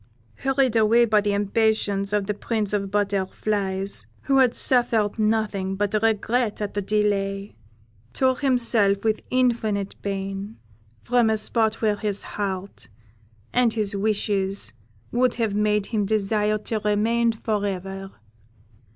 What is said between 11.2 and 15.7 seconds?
a spot where his heart and his wishes would have